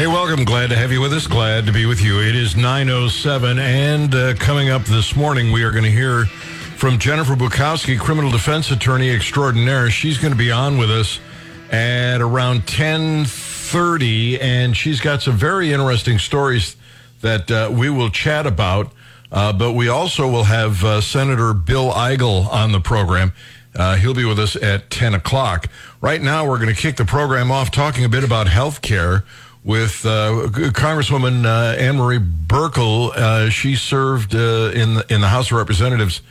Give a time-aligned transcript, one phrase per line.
[0.00, 0.46] Hey, welcome.
[0.46, 1.26] Glad to have you with us.
[1.26, 2.22] Glad to be with you.
[2.22, 6.98] It is 9.07, and uh, coming up this morning, we are going to hear from
[6.98, 9.90] Jennifer Bukowsky, criminal defense attorney extraordinaire.
[9.90, 11.20] She's going to be on with us
[11.70, 16.76] at around 10.30, and she's got some very interesting stories
[17.20, 18.94] that uh, we will chat about.
[19.30, 23.34] Uh, but we also will have uh, Senator Bill Eigel on the program.
[23.76, 25.66] Uh, he'll be with us at 10 o'clock.
[26.00, 29.24] Right now, we're going to kick the program off talking a bit about health care
[29.64, 33.12] with uh, Congresswoman uh, Ann Marie Buerkle.
[33.14, 36.22] Uh, she served uh, in the, in the House of Representatives.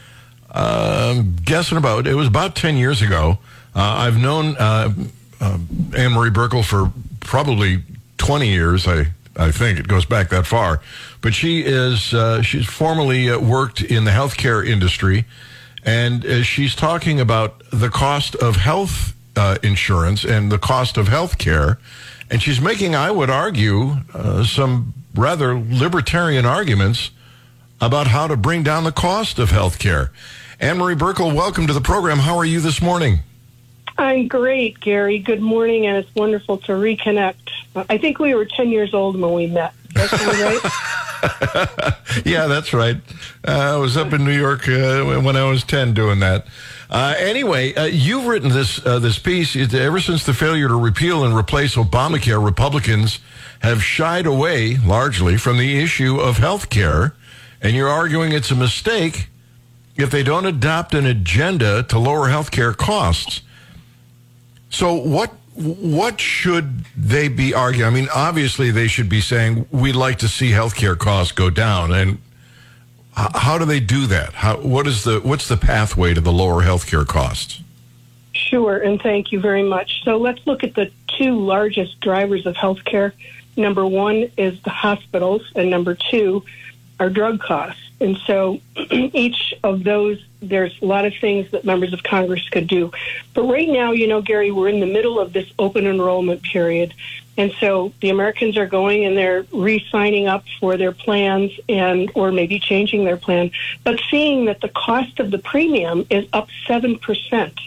[0.52, 3.38] Um, guessing about it was about ten years ago.
[3.76, 4.92] Uh, I've known uh,
[5.42, 7.84] Ann Marie Buerkle for probably
[8.18, 8.88] twenty years.
[8.88, 10.82] I I think it goes back that far.
[11.22, 15.26] But she is she's formerly worked in the healthcare industry,
[15.86, 19.14] and she's talking about the cost of health
[19.62, 21.78] insurance and the cost of health care
[22.30, 27.12] and she's making, I would argue, uh, some rather libertarian arguments
[27.82, 30.12] about how to bring down the cost of health care.
[30.60, 32.20] Ann Marie Buerkle, welcome to the program.
[32.20, 33.20] How are you this morning?
[33.98, 35.20] I'm great, Gary.
[35.20, 37.52] Good morning, and it's wonderful to reconnect.
[37.76, 39.74] I think we were 10 years old when we met.
[39.94, 40.60] That's right?
[42.26, 42.98] yeah, that's right.
[43.48, 46.48] Uh, I was up in New York uh, when I was 10 doing that.
[46.90, 49.56] Uh, anyway, uh, you've written this uh, this piece.
[49.56, 53.20] Ever since the failure to repeal and replace Obamacare, Republicans
[53.60, 57.16] have shied away largely from the issue of health care,
[57.62, 59.28] and you're arguing it's a mistake
[59.98, 63.42] if they don't adopt an agenda to lower health care costs.
[64.70, 67.88] So what what should they be arguing?
[67.88, 71.50] I mean, obviously they should be saying we'd like to see health care costs go
[71.50, 72.20] down, and
[73.14, 74.34] how do they do that?
[74.34, 77.62] How, what is the what's the pathway to the lower healthcare costs?
[78.32, 80.04] Sure, and thank you very much.
[80.06, 83.12] So let's look at the two largest drivers of healthcare.
[83.58, 86.46] Number one is the hospitals, and number two
[87.02, 87.89] are drug costs.
[88.02, 88.60] And so
[88.92, 92.92] each of those, there's a lot of things that members of Congress could do.
[93.34, 96.94] But right now, you know, Gary, we're in the middle of this open enrollment period.
[97.38, 102.32] And so the Americans are going and they're re-signing up for their plans and or
[102.32, 103.52] maybe changing their plan,
[103.86, 107.60] but seeing that the cost of the premium is up 7%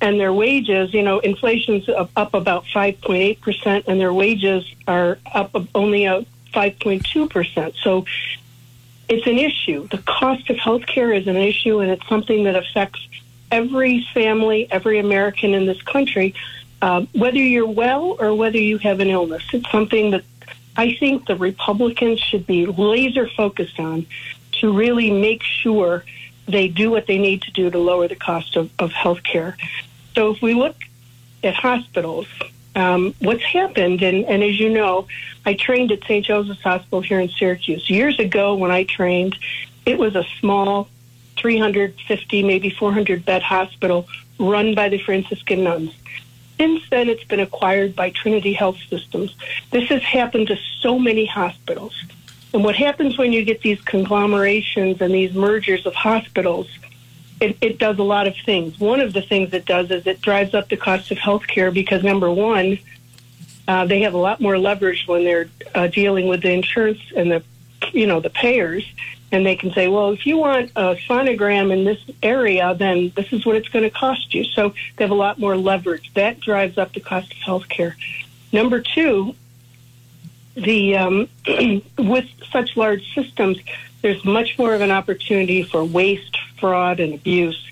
[0.00, 6.04] and their wages, you know, inflation's up, about 5.8% and their wages are up only
[6.04, 7.74] a 5.2%.
[7.82, 8.04] So
[9.08, 9.88] it's an issue.
[9.88, 13.00] The cost of health care is an issue and it's something that affects
[13.50, 16.34] every family, every American in this country
[16.80, 19.42] uh, whether you're well or whether you have an illness.
[19.52, 20.24] It's something that
[20.76, 24.06] I think the Republicans should be laser focused on
[24.60, 26.04] to really make sure
[26.46, 29.56] they do what they need to do to lower the cost of, of health care.
[30.14, 30.76] So if we look
[31.42, 32.26] at hospitals,
[32.78, 35.08] um, what's happened, and, and as you know,
[35.44, 36.24] I trained at St.
[36.24, 37.88] Joseph's Hospital here in Syracuse.
[37.90, 39.36] Years ago, when I trained,
[39.84, 40.88] it was a small
[41.36, 45.92] 350, maybe 400 bed hospital run by the Franciscan nuns.
[46.58, 49.34] Since then, it's been acquired by Trinity Health Systems.
[49.70, 51.94] This has happened to so many hospitals.
[52.52, 56.68] And what happens when you get these conglomerations and these mergers of hospitals,
[57.40, 58.78] it, it does a lot of things.
[58.78, 61.70] One of the things it does is it drives up the cost of health care
[61.70, 62.78] because, number one,
[63.66, 67.30] uh, they have a lot more leverage when they're uh, dealing with the insurance and
[67.30, 67.42] the,
[67.92, 68.84] you know, the payers
[69.30, 73.32] and they can say, well, if you want a sonogram in this area, then this
[73.32, 74.44] is what it's going to cost you.
[74.44, 76.12] So they have a lot more leverage.
[76.14, 77.96] That drives up the cost of health care.
[78.52, 79.34] Number two,
[80.54, 81.28] the um,
[81.98, 83.58] with such large systems,
[84.00, 87.62] there's much more of an opportunity for waste, fraud, and abuse.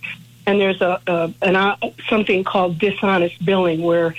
[0.46, 1.76] And there's a, a an, uh,
[2.08, 4.14] something called dishonest billing, where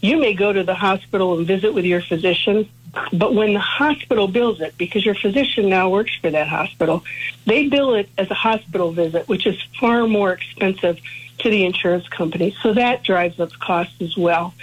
[0.00, 2.68] you may go to the hospital and visit with your physician,
[3.12, 7.04] but when the hospital bills it, because your physician now works for that hospital,
[7.44, 10.98] they bill it as a hospital visit, which is far more expensive
[11.38, 12.56] to the insurance company.
[12.62, 14.54] So that drives up costs as well.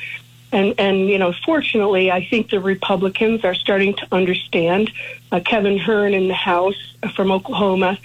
[0.51, 4.91] And, and you know, fortunately, I think the Republicans are starting to understand.
[5.31, 7.97] Uh, Kevin Hern in the House from Oklahoma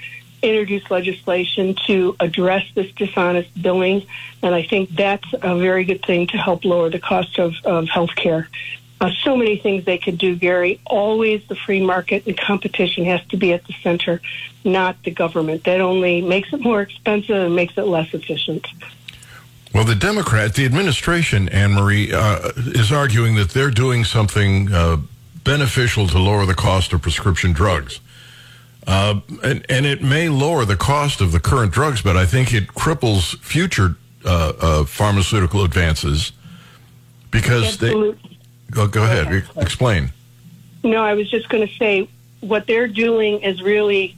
[0.43, 4.07] introduced legislation to address this dishonest billing,
[4.43, 7.89] and I think that's a very good thing to help lower the cost of, of
[7.89, 8.49] health care.
[9.01, 10.81] Uh, so many things they could do, Gary.
[10.85, 14.21] Always the free market and competition has to be at the center,
[14.65, 15.65] not the government.
[15.65, 18.67] That only makes it more expensive and makes it less efficient.
[19.73, 24.97] Well, the Democrat, the administration, Ann Marie, uh, is arguing that they're doing something uh,
[25.45, 28.01] beneficial to lower the cost of prescription drugs.
[28.89, 32.55] Uh, and, and it may lower the cost of the current drugs, but I think
[32.55, 36.33] it cripples future uh, uh, pharmaceutical advances
[37.31, 38.13] because Absolutely.
[38.13, 38.39] they
[38.71, 39.45] Go, go ahead.
[39.57, 40.13] Explain.
[40.85, 42.09] No, I was just going to say
[42.41, 44.17] what they're doing is really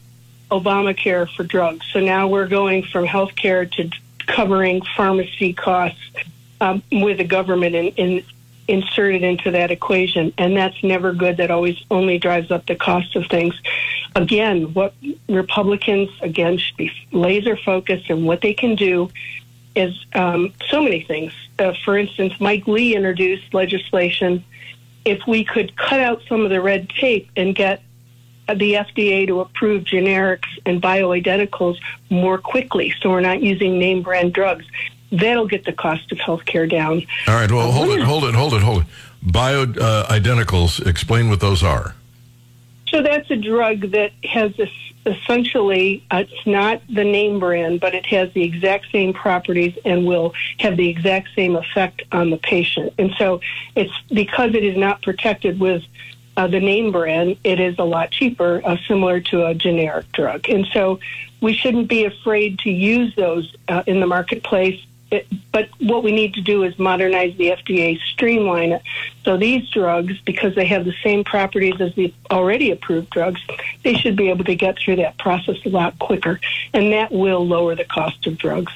[0.51, 1.87] Obamacare for drugs.
[1.93, 3.91] So now we're going from health care to
[4.27, 5.99] covering pharmacy costs
[6.61, 8.25] um, with the government in, in,
[8.71, 10.33] inserted into that equation.
[10.39, 11.37] And that's never good.
[11.39, 13.55] That always only drives up the cost of things.
[14.15, 14.95] Again, what
[15.29, 19.11] Republicans, again, should be laser focused and what they can do
[19.75, 21.33] is um, so many things.
[21.59, 24.45] Uh, for instance, Mike Lee introduced legislation.
[25.05, 27.83] If we could cut out some of the red tape and get
[28.49, 31.79] the FDA to approve generics and bioidenticals
[32.11, 34.65] more quickly, so we're not using name brand drugs,
[35.13, 37.07] that'll get the cost of healthcare down.
[37.27, 37.51] All right.
[37.51, 38.89] Well, hold it, hold it, hold it, hold it.
[39.25, 40.87] Bioidenticals.
[40.87, 41.95] Explain what those are.
[42.89, 44.71] So that's a drug that has this
[45.07, 50.07] essentially uh, it's not the name brand, but it has the exact same properties and
[50.07, 52.93] will have the exact same effect on the patient.
[52.99, 53.41] And so
[53.75, 55.83] it's because it is not protected with
[56.37, 60.49] uh, the name brand, it is a lot cheaper, uh, similar to a generic drug.
[60.49, 61.01] And so
[61.41, 64.81] we shouldn't be afraid to use those uh, in the marketplace
[65.53, 68.83] but what we need to do is modernize the FDA, streamline it.
[69.25, 73.41] So these drugs, because they have the same properties as the already approved drugs,
[73.83, 76.41] they should be able to get through that process a lot quicker,
[76.73, 78.73] and that will lower the cost of drugs.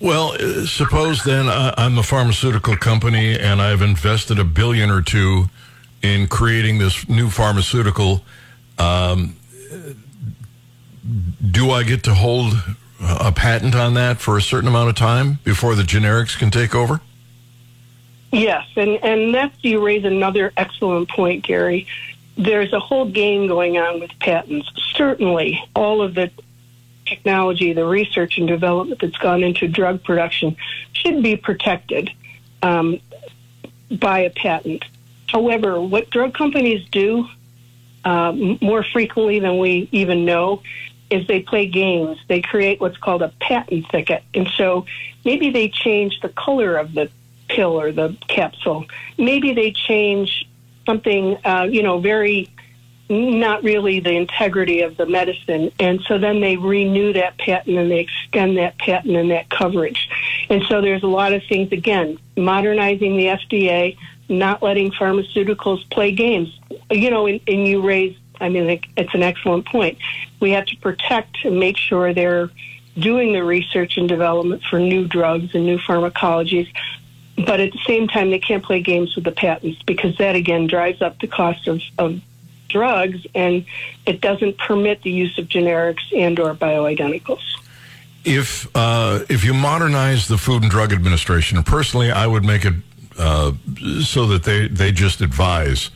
[0.00, 5.00] Well, uh, suppose then uh, I'm a pharmaceutical company and I've invested a billion or
[5.00, 5.44] two
[6.02, 8.24] in creating this new pharmaceutical.
[8.78, 9.36] Um,
[11.48, 12.54] do I get to hold
[13.02, 16.74] a patent on that for a certain amount of time before the generics can take
[16.74, 17.00] over?
[18.30, 21.86] Yes, and, and that's you raise another excellent point, Gary.
[22.36, 24.70] There's a whole game going on with patents.
[24.94, 26.30] Certainly, all of the
[27.04, 30.56] technology, the research and development that's gone into drug production
[30.92, 32.10] should be protected
[32.62, 33.00] um,
[33.90, 34.84] by a patent.
[35.26, 37.28] However, what drug companies do
[38.04, 40.62] uh, more frequently than we even know
[41.12, 42.18] is they play games.
[42.28, 44.22] They create what's called a patent thicket.
[44.34, 44.86] And so
[45.24, 47.10] maybe they change the color of the
[47.48, 48.86] pill or the capsule.
[49.18, 50.48] Maybe they change
[50.86, 52.48] something, uh, you know, very
[53.08, 55.70] not really the integrity of the medicine.
[55.78, 60.08] And so then they renew that patent and they extend that patent and that coverage.
[60.48, 63.98] And so there's a lot of things, again, modernizing the FDA,
[64.30, 66.58] not letting pharmaceuticals play games.
[66.90, 69.98] You know, and, and you raise I mean, it's an excellent point.
[70.42, 72.50] We have to protect and make sure they're
[72.98, 76.70] doing the research and development for new drugs and new pharmacologies.
[77.36, 80.66] But at the same time, they can't play games with the patents because that again
[80.66, 82.20] drives up the cost of, of
[82.68, 83.64] drugs and
[84.04, 87.42] it doesn't permit the use of generics and or bioidenticals.
[88.24, 92.74] If uh, if you modernize the Food and Drug Administration, personally, I would make it
[93.16, 93.52] uh,
[94.02, 95.90] so that they, they just advise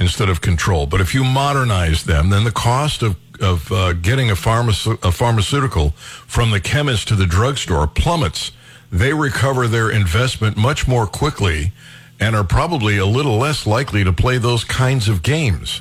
[0.00, 0.86] instead of control.
[0.86, 5.10] But if you modernize them, then the cost of of uh, getting a, pharma- a
[5.10, 5.90] pharmaceutical
[6.26, 8.52] from the chemist to the drugstore plummets.
[8.92, 11.72] They recover their investment much more quickly
[12.18, 15.80] and are probably a little less likely to play those kinds of games.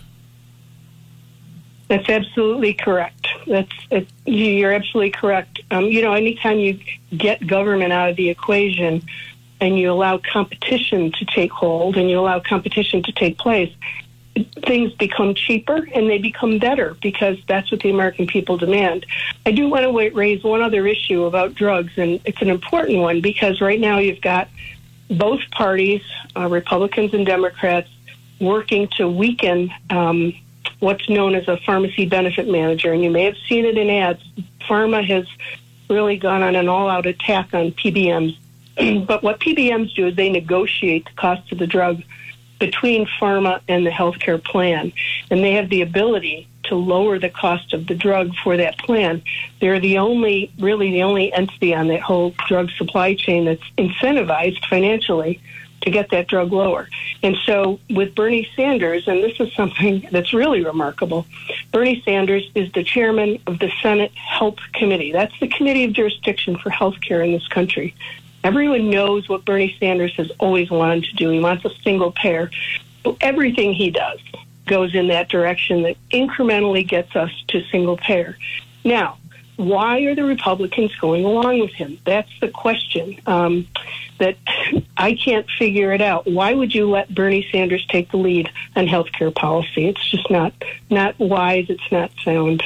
[1.89, 3.27] That's absolutely correct.
[3.47, 5.59] That's it, you're absolutely correct.
[5.71, 6.79] Um, you know, anytime you
[7.17, 9.03] get government out of the equation
[9.59, 13.73] and you allow competition to take hold and you allow competition to take place,
[14.65, 19.05] things become cheaper and they become better because that's what the American people demand.
[19.45, 23.21] I do want to raise one other issue about drugs, and it's an important one
[23.21, 24.47] because right now you've got
[25.09, 26.01] both parties,
[26.35, 27.89] uh, Republicans and Democrats,
[28.39, 30.33] working to weaken um,
[30.79, 32.93] what's known as a pharmacy benefit manager.
[32.93, 34.21] And you may have seen it in ads.
[34.61, 35.25] Pharma has
[35.89, 38.37] really gone on an all out attack on PBMs.
[39.07, 42.01] but what PBMs do is they negotiate the cost of the drug
[42.59, 44.91] between pharma and the healthcare plan.
[45.31, 49.23] And they have the ability to lower the cost of the drug for that plan.
[49.59, 54.63] They're the only, really the only entity on that whole drug supply chain that's incentivized
[54.67, 55.41] financially
[55.81, 56.89] to get that drug lower.
[57.23, 61.25] And so with Bernie Sanders, and this is something that's really remarkable,
[61.71, 65.11] Bernie Sanders is the chairman of the Senate Health Committee.
[65.11, 67.95] That's the committee of jurisdiction for health care in this country.
[68.43, 71.29] Everyone knows what Bernie Sanders has always wanted to do.
[71.29, 72.49] He wants a single payer.
[73.03, 74.19] So everything he does
[74.65, 78.37] goes in that direction that incrementally gets us to single payer.
[78.83, 79.17] Now,
[79.59, 81.99] why are the Republicans going along with him?
[82.05, 83.67] That's the question um,
[84.19, 84.37] that
[84.97, 86.27] I can't figure it out.
[86.27, 89.87] Why would you let Bernie Sanders take the lead on health care policy?
[89.87, 90.53] It's just not
[90.89, 91.65] not wise.
[91.67, 92.63] It's not sound,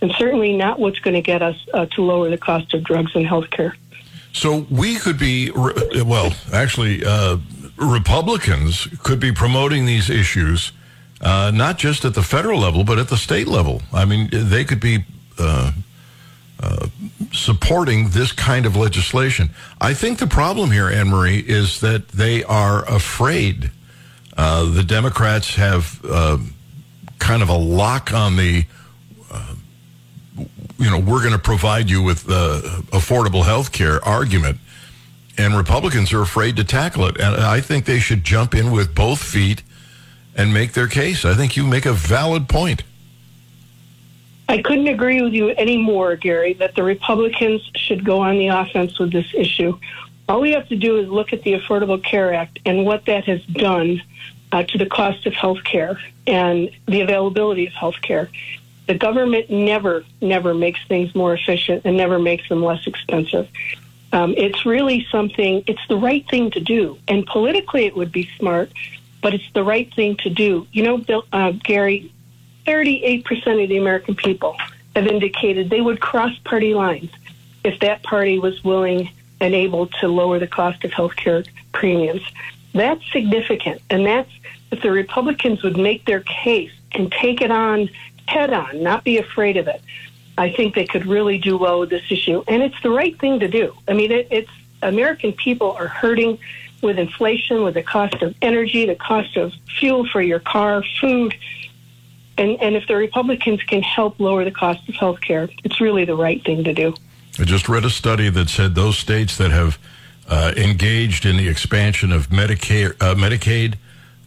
[0.00, 3.10] and certainly not what's going to get us uh, to lower the cost of drugs
[3.16, 3.74] and health care.
[4.36, 7.38] So we could be, well, actually, uh,
[7.78, 10.72] Republicans could be promoting these issues,
[11.22, 13.80] uh, not just at the federal level, but at the state level.
[13.94, 15.06] I mean, they could be
[15.38, 15.72] uh,
[16.60, 16.88] uh,
[17.32, 19.48] supporting this kind of legislation.
[19.80, 23.70] I think the problem here, Ann Marie, is that they are afraid.
[24.36, 26.36] Uh, the Democrats have uh,
[27.18, 28.66] kind of a lock on the,
[30.78, 32.60] you know, we're going to provide you with the
[32.92, 34.58] affordable health care argument
[35.38, 37.20] and Republicans are afraid to tackle it.
[37.20, 39.62] And I think they should jump in with both feet
[40.34, 41.24] and make their case.
[41.24, 42.82] I think you make a valid point.
[44.48, 48.48] I couldn't agree with you any more, Gary, that the Republicans should go on the
[48.48, 49.78] offense with this issue.
[50.28, 53.24] All we have to do is look at the Affordable Care Act and what that
[53.24, 54.02] has done
[54.52, 58.30] uh, to the cost of health care and the availability of health care.
[58.86, 63.48] The government never, never makes things more efficient and never makes them less expensive.
[64.12, 66.98] Um, it's really something, it's the right thing to do.
[67.08, 68.70] And politically, it would be smart,
[69.22, 70.66] but it's the right thing to do.
[70.72, 72.12] You know, Bill, uh, Gary,
[72.66, 74.56] 38% of the American people
[74.94, 77.10] have indicated they would cross party lines
[77.64, 82.22] if that party was willing and able to lower the cost of health care premiums.
[82.72, 83.82] That's significant.
[83.90, 84.30] And that's
[84.70, 87.90] if the Republicans would make their case and take it on
[88.28, 89.80] head on, not be afraid of it.
[90.38, 93.40] I think they could really do well with this issue, and it's the right thing
[93.40, 93.74] to do.
[93.88, 94.50] I mean, it, it's
[94.82, 96.38] American people are hurting
[96.82, 101.34] with inflation, with the cost of energy, the cost of fuel for your car, food,
[102.38, 106.04] and and if the Republicans can help lower the cost of health care, it's really
[106.04, 106.94] the right thing to do.
[107.38, 109.78] I just read a study that said those states that have
[110.28, 113.76] uh, engaged in the expansion of Medicare, uh, Medicaid,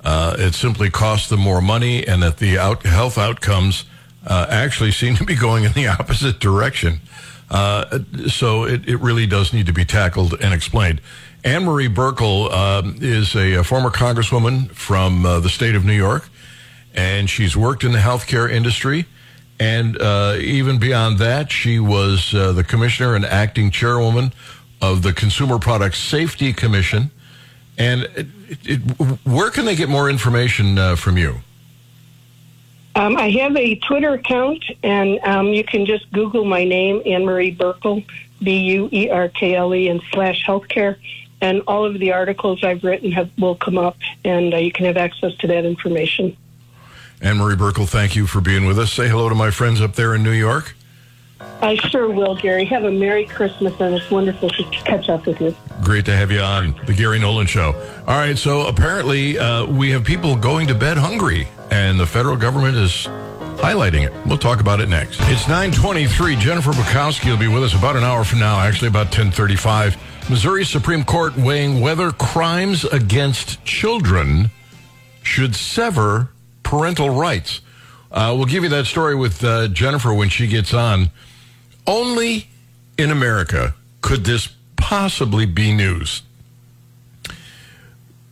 [0.03, 3.86] uh, it simply costs them more money, and that the out- health outcomes
[4.25, 7.01] uh, actually seem to be going in the opposite direction.
[7.50, 11.01] Uh, so it, it really does need to be tackled and explained.
[11.44, 15.94] Ann Marie Buerkle um, is a, a, former congresswoman from uh, the state of New
[15.94, 16.29] York,
[16.94, 19.06] and she's worked in the healthcare industry.
[19.60, 24.32] And uh, even beyond that, she was uh, the commissioner and acting chairwoman
[24.82, 27.12] of the Consumer Product Safety Commission.
[27.79, 28.27] And it,
[28.65, 28.77] it,
[29.25, 31.39] where can they get more information uh, from you?
[32.95, 37.25] Um, I have a Twitter account, and um, you can just Google my name, Ann
[37.25, 38.05] Marie Buerkle,
[38.43, 40.98] B U E R K L E, and slash healthcare,
[41.39, 43.95] and all of the articles I've written have, will come up,
[44.25, 46.36] and uh, you can have access to that information.
[47.21, 48.91] Ann Marie Buerkle, thank you for being with us.
[48.91, 50.75] Say hello to my friends up there in New York.
[51.62, 52.65] I sure will, Gary.
[52.65, 55.55] Have a Merry Christmas, and it's wonderful to catch up with you.
[55.81, 57.74] Great to have you on the Gary Nolan Show.
[58.08, 62.36] All right, so apparently uh, we have people going to bed hungry and the federal
[62.36, 63.08] government is
[63.60, 64.13] highlighting it.
[64.25, 65.19] We'll talk about it next.
[65.24, 66.36] It's 923.
[66.38, 69.98] Jennifer Bukowsky will be with us about an hour from now, actually about 1035.
[70.29, 74.50] Missouri Supreme Court weighing whether crimes against children
[75.24, 76.29] should sever
[76.63, 77.62] parental rights.
[78.12, 81.10] Uh, we'll give you that story with uh, Jennifer when she gets on.
[81.89, 82.48] Only
[83.00, 86.22] in America could this possibly be news.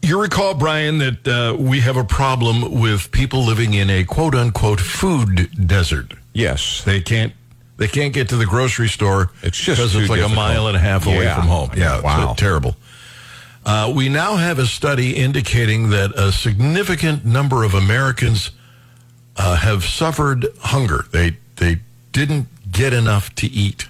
[0.03, 4.35] You recall, Brian, that uh, we have a problem with people living in a quote
[4.35, 6.13] unquote food desert.
[6.33, 6.83] Yes.
[6.83, 7.33] They can't
[7.77, 10.33] they can't get to the grocery store it's just because it's like difficult.
[10.33, 11.35] a mile and a half away yeah.
[11.35, 11.71] from home.
[11.75, 12.35] Yeah, wow.
[12.37, 12.75] terrible.
[13.65, 18.51] Uh, we now have a study indicating that a significant number of Americans
[19.35, 21.05] uh, have suffered hunger.
[21.11, 22.47] They they didn't
[22.77, 23.87] get enough to eat.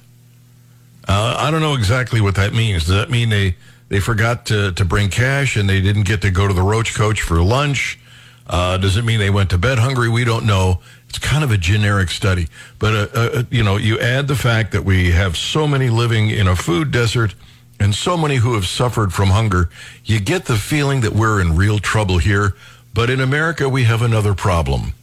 [1.07, 2.85] Uh, I don't know exactly what that means.
[2.85, 3.55] Does that mean they
[3.89, 6.93] they forgot to, to bring cash and they didn't get to go to the Roach
[6.93, 7.99] Coach for lunch.
[8.45, 10.09] Uh, does it mean they went to bed hungry?
[10.09, 10.79] We don't know.
[11.09, 12.47] It's kind of a generic study.
[12.79, 16.29] But, uh, uh, you know, you add the fact that we have so many living
[16.29, 17.33] in a food desert
[17.79, 19.69] and so many who have suffered from hunger,
[20.03, 22.55] you get the feeling that we're in real trouble here.
[22.93, 24.93] But in America, we have another problem.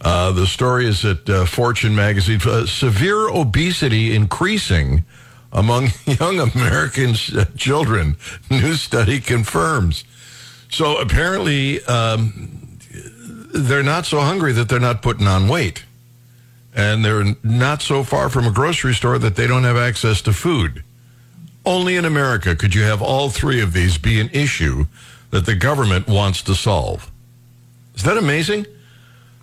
[0.00, 2.40] Uh, the story is at uh, Fortune magazine.
[2.44, 5.04] Uh, severe obesity increasing
[5.52, 8.16] among young American uh, children.
[8.50, 10.04] New study confirms.
[10.70, 12.78] So apparently, um,
[13.52, 15.84] they're not so hungry that they're not putting on weight.
[16.74, 20.32] And they're not so far from a grocery store that they don't have access to
[20.32, 20.84] food.
[21.66, 24.86] Only in America could you have all three of these be an issue
[25.30, 27.10] that the government wants to solve.
[27.96, 28.66] Is that amazing?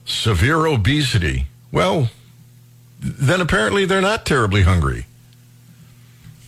[0.07, 1.45] Severe obesity.
[1.71, 2.09] Well,
[2.99, 5.05] then apparently they're not terribly hungry.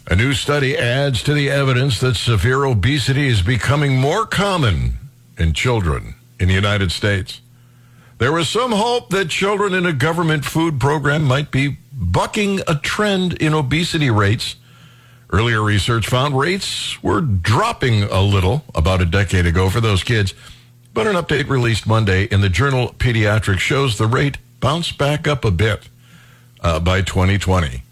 [0.07, 4.93] A new study adds to the evidence that severe obesity is becoming more common
[5.37, 7.41] in children in the United States.
[8.17, 12.75] There was some hope that children in a government food program might be bucking a
[12.75, 14.55] trend in obesity rates
[15.31, 20.33] Earlier research found rates were dropping a little about a decade ago for those kids,
[20.93, 25.45] but an update released Monday in the journal Pediatrics shows the rate bounced back up
[25.45, 25.87] a bit
[26.61, 27.83] uh, by 2020.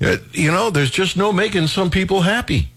[0.00, 2.70] Uh, you know, there's just no making some people happy.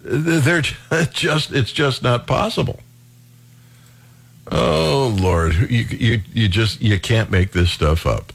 [0.00, 0.60] They're
[1.12, 2.80] just, it's just not possible.
[4.50, 8.32] Oh Lord, you, you, you just, you can't make this stuff up.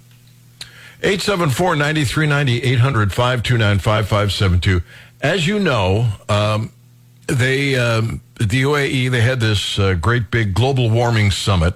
[1.02, 4.84] 874-9390, 800-529-5572.
[5.22, 6.72] As you know, um,
[7.28, 11.74] they, um, the UAE, they had this uh, great big global warming summit.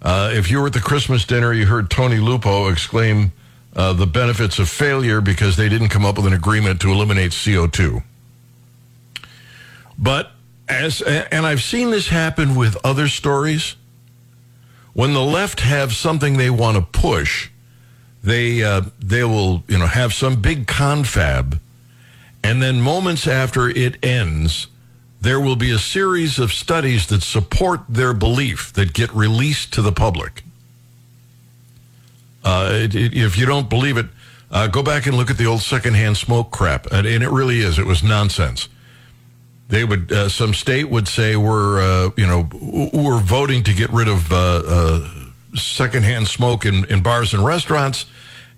[0.00, 3.32] Uh, if you were at the Christmas dinner, you heard Tony Lupo exclaim
[3.74, 7.30] uh, the benefits of failure because they didn't come up with an agreement to eliminate
[7.30, 8.02] CO2.
[9.98, 10.32] But
[10.68, 13.76] as, and I've seen this happen with other stories.
[14.94, 17.50] When the left have something they want to push,
[18.22, 21.58] they uh, they will you know have some big confab,
[22.44, 24.66] and then moments after it ends,
[25.20, 29.82] there will be a series of studies that support their belief that get released to
[29.82, 30.42] the public.
[32.44, 34.06] Uh, it, it, if you don't believe it,
[34.50, 37.60] uh, go back and look at the old secondhand smoke crap, and, and it really
[37.60, 37.78] is.
[37.78, 38.68] It was nonsense.
[39.68, 42.48] They would uh, some state would say we're uh, you know
[42.92, 45.08] we're voting to get rid of uh, uh,
[45.54, 48.04] secondhand smoke in, in bars and restaurants,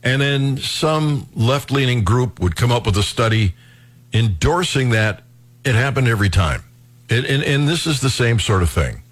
[0.03, 3.55] and then some left leaning group would come up with a study
[4.15, 5.23] endorsing that.
[5.65, 6.63] It happened every time,
[7.09, 9.03] it, and and this is the same sort of thing.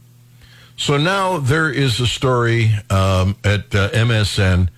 [0.76, 4.68] So now there is a story um, at uh, MSN.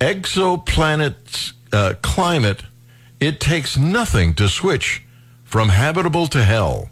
[0.00, 2.62] Exoplanet's uh, climate,
[3.20, 5.02] it takes nothing to switch
[5.44, 6.90] from habitable to hell,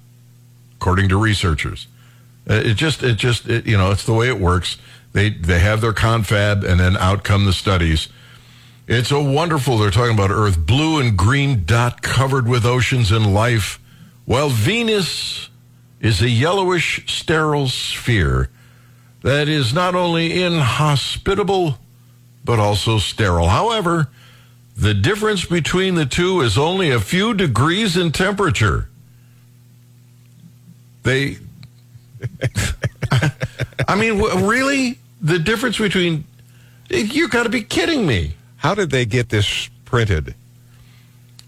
[0.76, 1.87] according to researchers.
[2.49, 4.79] Uh, it just, it just, it, you know, it's the way it works.
[5.12, 8.09] They they have their confab, and then out come the studies.
[8.87, 9.79] It's a wonderful.
[9.79, 13.81] They're talking about Earth, blue and green dot covered with oceans and life,
[14.26, 15.49] while Venus
[16.00, 18.50] is a yellowish, sterile sphere
[19.23, 21.78] that is not only inhospitable,
[22.45, 23.49] but also sterile.
[23.49, 24.11] However,
[24.76, 28.91] the difference between the two is only a few degrees in temperature.
[31.04, 31.39] They,
[33.89, 34.99] I mean, really?
[35.23, 36.25] The difference between,
[36.91, 38.35] you've got to be kidding me.
[38.65, 40.35] How did they get this printed?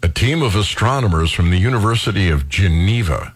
[0.03, 3.33] A team of astronomers from the University of Geneva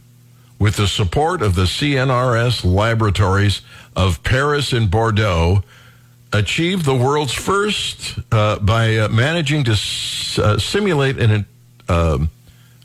[0.58, 3.62] with the support of the CNRS laboratories
[3.96, 5.64] of Paris and Bordeaux,
[6.30, 11.46] achieved the world's first uh, by uh, managing to s- uh, simulate an
[11.88, 12.28] um,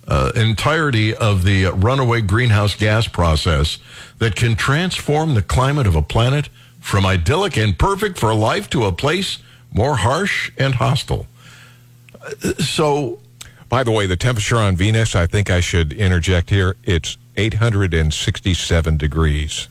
[0.08, 3.80] uh, entirety of the runaway greenhouse gas process
[4.20, 6.48] that can transform the climate of a planet
[6.80, 9.40] from idyllic and perfect for life to a place
[9.76, 11.28] more harsh and hostile.
[12.60, 13.20] So,
[13.70, 18.98] by the way, the temperature on Venus, I think I should interject here, it's 867
[18.98, 19.68] degrees.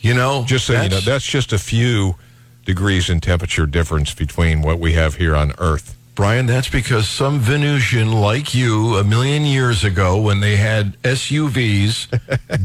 [0.00, 2.16] You know, just so you know, that's just a few
[2.66, 5.96] degrees in temperature difference between what we have here on Earth.
[6.16, 12.08] Brian, that's because some Venusian like you a million years ago when they had SUVs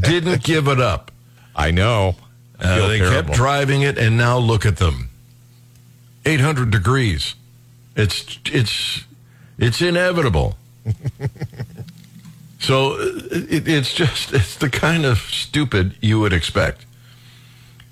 [0.02, 1.12] didn't give it up.
[1.54, 2.16] I know.
[2.60, 3.22] I uh, they terrible.
[3.22, 5.08] kept driving it, and now look at them.
[6.24, 7.34] 800 degrees.
[7.96, 9.04] It's it's
[9.58, 10.56] it's inevitable.
[12.58, 16.84] So it, it's just, it's the kind of stupid you would expect.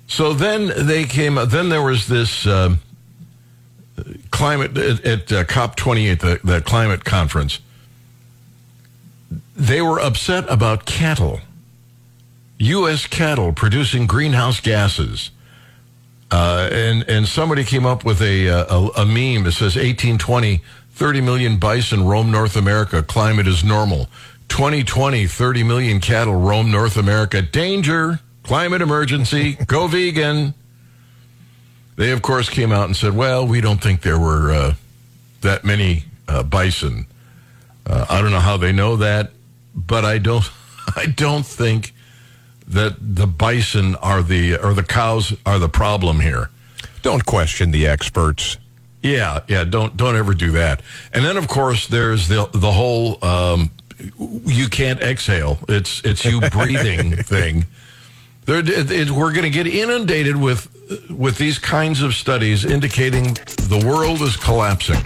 [0.07, 2.79] So then they came, then there was this um,
[4.31, 7.59] climate at, at uh, COP28, the, the climate conference.
[9.55, 11.41] They were upset about cattle,
[12.59, 13.07] U.S.
[13.07, 15.31] cattle producing greenhouse gases.
[16.29, 20.61] Uh, and, and somebody came up with a, uh, a, a meme that says 1820,
[20.91, 24.09] 30 million bison roam North America, climate is normal.
[24.49, 27.41] 2020, 30 million cattle roam North America.
[27.41, 30.53] Danger, climate emergency, go vegan.
[31.95, 34.73] They, of course, came out and said, well, we don't think there were uh,
[35.41, 37.07] that many uh, bison.
[37.85, 39.31] Uh, I don't know how they know that,
[39.73, 40.49] but I don't,
[40.95, 41.93] I don't think
[42.67, 46.49] that the bison are the, or the cows are the problem here.
[47.01, 48.57] Don't question the experts.
[49.01, 50.81] Yeah, yeah, don't don't ever do that.
[51.13, 53.71] And then, of course, there's the the whole um,
[54.19, 55.59] you can't exhale.
[55.69, 57.65] It's it's you breathing thing.
[58.47, 60.67] It, it, we're going to get inundated with
[61.09, 65.03] with these kinds of studies indicating the world is collapsing.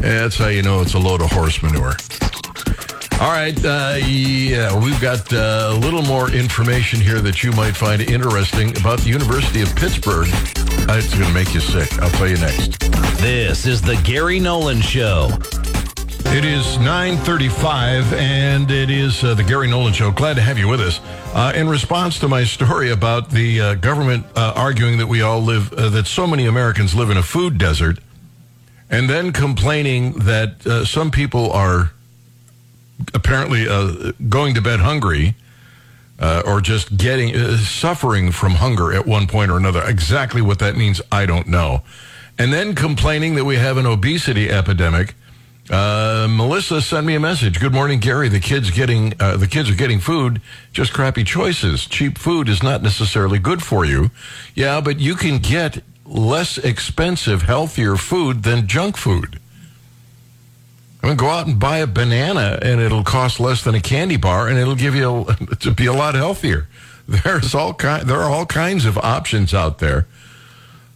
[0.00, 1.96] That's how you know it's a load of horse manure.
[3.20, 7.76] All right, uh, yeah, we've got uh, a little more information here that you might
[7.76, 10.26] find interesting about the University of Pittsburgh.
[10.28, 11.96] Uh, it's going to make you sick.
[12.00, 12.80] I'll tell you next.
[13.20, 15.28] This is the Gary Nolan Show.
[16.26, 20.10] It is 9:35, and it is uh, the Gary Nolan Show.
[20.10, 21.00] Glad to have you with us.
[21.32, 25.40] Uh, in response to my story about the uh, government uh, arguing that we all
[25.40, 28.00] live, uh, that so many Americans live in a food desert,
[28.90, 31.92] and then complaining that uh, some people are
[33.12, 33.64] apparently
[34.28, 35.34] going to bed hungry.
[36.20, 39.82] or just getting suffering from hunger at one point or another.
[39.84, 41.82] Exactly what that means, I don't know.
[42.38, 45.14] And then complaining that we have an obesity epidemic
[45.70, 47.58] uh, Melissa sent me a message.
[47.58, 48.28] Good morning, Gary.
[48.28, 51.86] The kids getting uh, the kids are getting food, just crappy choices.
[51.86, 54.10] Cheap food is not necessarily good for you.
[54.54, 59.40] Yeah, but you can get less expensive, healthier food than junk food.
[61.04, 64.16] I mean, go out and buy a banana, and it'll cost less than a candy
[64.16, 66.66] bar, and it'll give you a, to be a lot healthier.
[67.08, 68.08] There's all kind.
[68.08, 70.06] There are all kinds of options out there.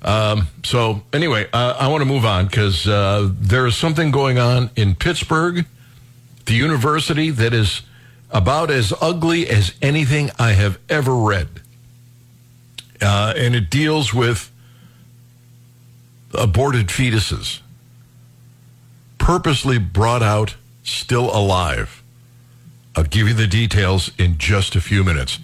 [0.00, 4.38] Um, so anyway, uh, I want to move on because uh, there is something going
[4.38, 5.66] on in Pittsburgh,
[6.46, 7.82] the university that is
[8.30, 11.48] about as ugly as anything I have ever read,
[13.02, 14.50] uh, and it deals with
[16.32, 17.60] aborted fetuses,
[19.28, 22.02] purposely brought out still alive.
[22.96, 25.38] I'll give you the details in just a few minutes.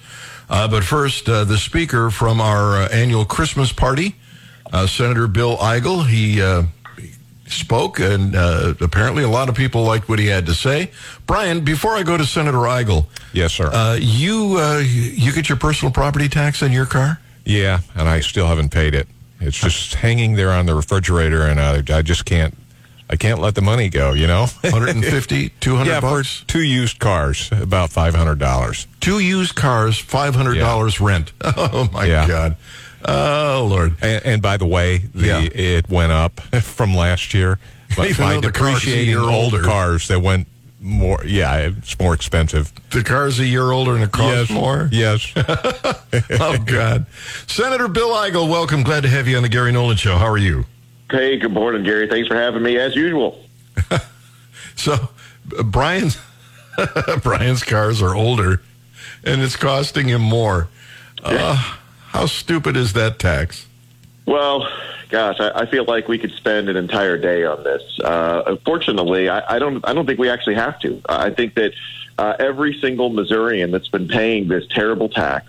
[0.48, 4.16] Uh, but first, uh, the speaker from our uh, annual Christmas party
[4.72, 6.06] uh, Senator Bill Eigel.
[6.06, 6.62] He, uh,
[7.46, 10.90] spoke, and uh, apparently a lot of people liked what he had to say.
[11.26, 13.66] Brian, before I go to Senator Eigel, yes, sir.
[13.70, 17.20] Uh, you uh, you get your personal property tax on your car?
[17.44, 19.06] Yeah, and I still haven't paid it.
[19.40, 22.56] It's just hanging there on the refrigerator, and I, I just can't.
[23.14, 24.46] I can't let the money go, you know?
[24.62, 26.42] 150, 200 yeah, bucks?
[26.48, 28.86] two used cars, about $500.
[28.98, 31.06] Two used cars, $500 yeah.
[31.06, 31.32] rent.
[31.44, 32.26] Oh, my yeah.
[32.26, 32.56] God.
[33.06, 33.96] Oh Lord!
[34.02, 35.40] And, and by the way, the, yeah.
[35.42, 37.58] it went up from last year.
[37.96, 39.62] But Even by depreciating old older.
[39.62, 40.48] cars that went
[40.80, 42.72] more, yeah, it's more expensive.
[42.90, 44.50] The car's a year older and it costs yes.
[44.50, 44.88] more.
[44.90, 45.32] Yes.
[45.36, 47.06] oh God,
[47.46, 48.82] Senator Bill Eigel, welcome.
[48.82, 50.16] Glad to have you on the Gary Nolan Show.
[50.16, 50.64] How are you?
[51.14, 52.08] Hey, good morning, Gary.
[52.08, 53.38] Thanks for having me as usual.
[54.74, 55.10] so,
[55.64, 56.18] Brian's
[57.22, 58.62] Brian's cars are older,
[59.22, 60.66] and it's costing him more.
[61.22, 61.54] Uh,
[62.08, 63.68] how stupid is that tax?
[64.26, 64.68] Well,
[65.08, 67.82] gosh, I, I, feel like we could spend an entire day on this.
[68.02, 69.88] Uh, unfortunately, I, I, don't.
[69.88, 71.00] I don't think we actually have to.
[71.08, 71.74] I think that
[72.18, 75.46] uh, every single Missourian that's been paying this terrible tax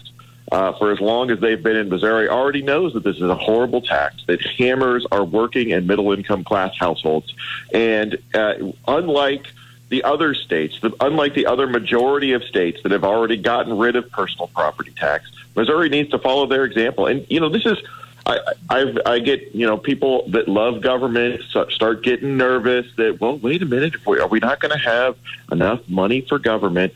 [0.56, 3.36] uh, for as long as they've been in Missouri already knows that this is a
[3.36, 7.34] horrible tax that hammers our working and middle income class households.
[7.74, 8.54] And uh,
[8.88, 9.48] unlike
[9.89, 13.98] the other states, the, unlike the other majority of states that have already gotten rid
[13.98, 17.06] of personal property tax, Missouri needs to follow their example.
[17.08, 17.78] And you know, this is
[18.26, 18.39] I,
[18.70, 23.62] I, I get you know people that love government start getting nervous that well, wait
[23.62, 25.18] a minute, are we not going to have
[25.52, 26.94] enough money for government?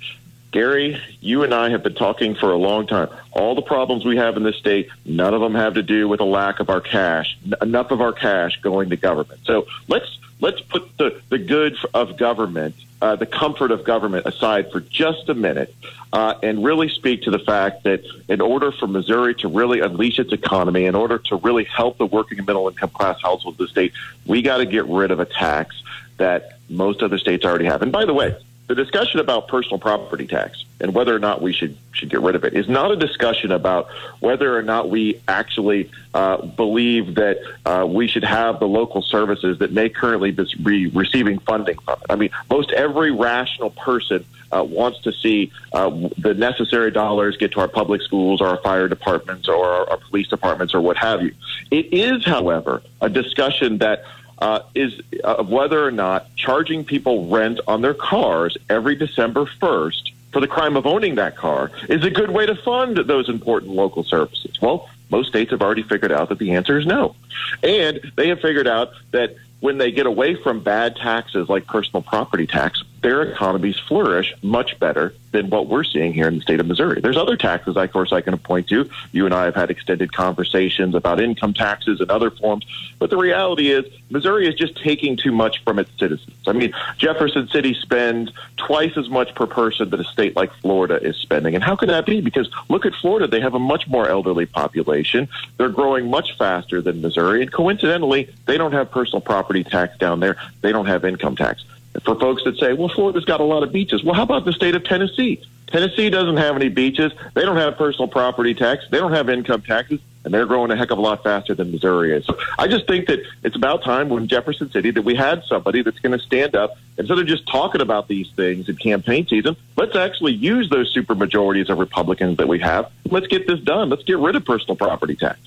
[0.51, 3.09] Gary, you and I have been talking for a long time.
[3.31, 6.21] All the problems we have in this state, none of them have to do with
[6.21, 9.41] a lack of our cash, enough of our cash going to government.
[9.45, 14.71] So let's let's put the, the good of government, uh, the comfort of government aside
[14.71, 15.73] for just a minute
[16.13, 20.17] uh, and really speak to the fact that in order for Missouri to really unleash
[20.17, 23.67] its economy, in order to really help the working and middle income class households of
[23.67, 23.93] the state,
[24.25, 25.83] we got to get rid of a tax
[26.17, 27.81] that most other states already have.
[27.81, 28.35] And by the way,
[28.69, 32.35] the discussion about personal property tax and whether or not we should should get rid
[32.35, 37.39] of it is not a discussion about whether or not we actually uh, believe that
[37.65, 40.29] uh, we should have the local services that may currently
[40.63, 42.11] be receiving funding from it.
[42.11, 47.51] I mean, most every rational person uh, wants to see uh, the necessary dollars get
[47.53, 50.97] to our public schools or our fire departments or our, our police departments or what
[50.97, 51.33] have you.
[51.71, 54.03] It is, however, a discussion that
[54.39, 59.45] uh, is uh, of whether or not charging people rent on their cars every December
[59.61, 63.29] 1st for the crime of owning that car is a good way to fund those
[63.29, 64.59] important local services.
[64.61, 67.15] Well, most states have already figured out that the answer is no.
[67.63, 72.01] And they have figured out that when they get away from bad taxes like personal
[72.01, 76.59] property tax, their economies flourish much better than what we're seeing here in the state
[76.59, 77.01] of Missouri.
[77.01, 78.89] There's other taxes, of course, I can point to.
[79.11, 82.65] You and I have had extended conversations about income taxes and other forms.
[82.97, 86.35] But the reality is, Missouri is just taking too much from its citizens.
[86.47, 91.01] I mean, Jefferson City spends twice as much per person that a state like Florida
[91.01, 91.55] is spending.
[91.55, 92.21] And how can that be?
[92.21, 93.27] Because look at Florida.
[93.27, 95.27] They have a much more elderly population.
[95.57, 97.43] They're growing much faster than Missouri.
[97.43, 100.37] And coincidentally, they don't have personal property tax down there.
[100.61, 101.63] They don't have income tax
[102.03, 104.03] for folks that say, well, Florida's got a lot of beaches.
[104.03, 105.41] Well, how about the state of Tennessee?
[105.67, 107.11] Tennessee doesn't have any beaches.
[107.35, 108.85] They don't have personal property tax.
[108.89, 109.99] They don't have income taxes.
[110.25, 112.25] and they're growing a heck of a lot faster than Missouri is.
[112.25, 115.81] So I just think that it's about time when Jefferson City that we had somebody
[115.81, 119.55] that's going to stand up instead of just talking about these things in campaign season.
[119.77, 122.91] Let's actually use those super majorities of Republicans that we have.
[123.05, 123.89] Let's get this done.
[123.89, 125.39] Let's get rid of personal property tax.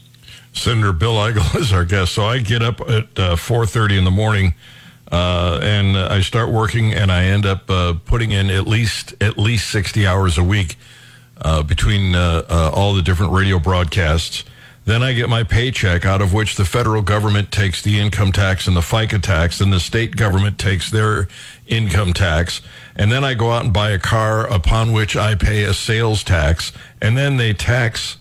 [0.52, 2.12] Senator Bill Eigel is our guest.
[2.12, 4.54] So I get up at uh, 4:30 in the morning,
[5.12, 9.36] uh, and I start working, and I end up uh, putting in at least at
[9.36, 10.76] least 60 hours a week
[11.42, 14.44] uh, between uh, all the different radio broadcasts.
[14.84, 18.66] Then I get my paycheck, out of which the federal government takes the income tax
[18.66, 21.28] and the FICA tax, and the state government takes their
[21.68, 22.62] income tax.
[22.96, 26.24] And then I go out and buy a car, upon which I pay a sales
[26.24, 28.16] tax, and then they tax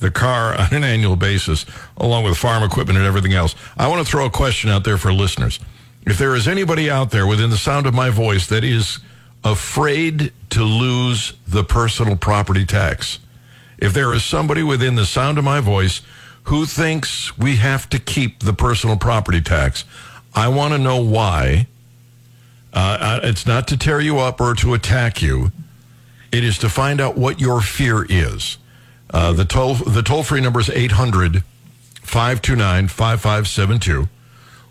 [0.00, 1.66] the car on an annual basis,
[1.98, 3.54] along with farm equipment and everything else.
[3.76, 5.60] I want to throw a question out there for listeners.
[6.06, 9.00] If there is anybody out there within the sound of my voice that is
[9.42, 13.18] afraid to lose the personal property tax,
[13.78, 16.00] if there is somebody within the sound of my voice
[16.44, 19.84] who thinks we have to keep the personal property tax,
[20.34, 21.66] I want to know why.
[22.72, 25.50] Uh, it's not to tear you up or to attack you.
[26.30, 28.58] It is to find out what your fear is.
[29.10, 31.42] Uh, the toll the toll free number is 800
[32.02, 34.08] 529 5572.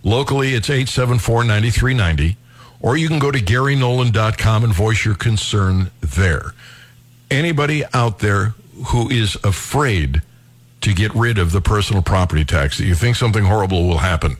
[0.05, 2.37] Locally, it's 874 9390.
[2.79, 6.53] Or you can go to GaryNolan.com and voice your concern there.
[7.31, 8.53] Anybody out there
[8.87, 10.21] who is afraid
[10.81, 14.37] to get rid of the personal property tax, that you think something horrible will happen,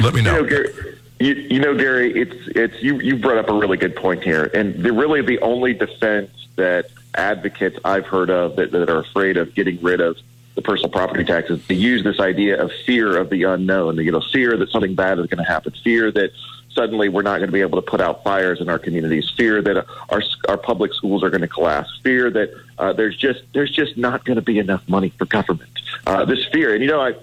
[0.00, 0.36] let me know.
[0.36, 3.76] You know, Gary, you, you know, Gary it's it's you you brought up a really
[3.76, 8.70] good point here, and the, really the only defense that advocates I've heard of that,
[8.70, 10.16] that are afraid of getting rid of
[10.56, 13.96] the personal property taxes they use this idea of fear of the unknown.
[13.98, 16.32] You know fear that something bad is going to happen fear that
[16.72, 19.62] suddenly we're not going to be able to put out fires in our communities fear
[19.62, 23.70] that our our public schools are going to collapse fear that uh, there's just there's
[23.70, 25.70] just not going to be enough money for government.
[26.06, 27.14] Uh, this fear and you know I